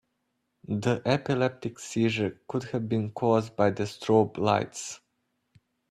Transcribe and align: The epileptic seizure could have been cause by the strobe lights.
The 0.67 1.03
epileptic 1.05 1.77
seizure 1.77 2.41
could 2.47 2.63
have 2.71 2.89
been 2.89 3.11
cause 3.11 3.51
by 3.51 3.69
the 3.69 3.83
strobe 3.83 4.39
lights. 4.39 4.99